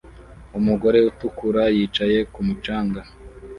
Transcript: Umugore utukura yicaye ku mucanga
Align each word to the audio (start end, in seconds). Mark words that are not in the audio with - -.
Umugore 0.59 0.99
utukura 1.09 1.63
yicaye 1.75 2.17
ku 2.33 2.39
mucanga 2.47 3.01